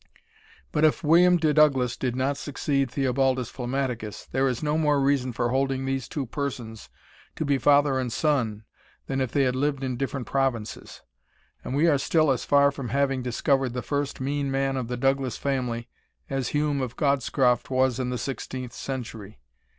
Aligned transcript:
But 0.71 0.83
if 0.83 1.03
William 1.03 1.37
de 1.37 1.53
Douglas 1.53 1.95
did 1.95 2.15
not 2.15 2.35
succeed 2.35 2.89
Theobaldus 2.89 3.51
Flammaticus, 3.51 4.25
there 4.31 4.47
is 4.47 4.63
no 4.63 4.75
more 4.75 4.99
reason 4.99 5.31
for 5.31 5.49
holding 5.49 5.85
these 5.85 6.07
two 6.07 6.25
persons 6.25 6.89
to 7.35 7.45
be 7.45 7.59
father 7.59 7.99
and 7.99 8.11
son 8.11 8.63
than 9.05 9.21
if 9.21 9.31
they 9.31 9.43
had 9.43 9.55
lived 9.55 9.83
in 9.83 9.97
different 9.97 10.25
provinces; 10.25 11.03
and 11.63 11.75
we 11.75 11.85
are 11.85 11.99
still 11.99 12.31
as 12.31 12.43
far 12.43 12.71
from 12.71 12.89
having 12.89 13.21
discovered 13.21 13.73
the 13.75 13.83
first 13.83 14.19
mean 14.19 14.49
man 14.49 14.75
of 14.75 14.87
the 14.87 14.97
Douglas 14.97 15.37
family 15.37 15.87
as 16.31 16.47
Hume 16.47 16.81
of 16.81 16.95
Godscroft 16.95 17.69
was 17.69 17.99
in 17.99 18.09
the 18.09 18.15
16th 18.15 18.73
century. 18.73 19.39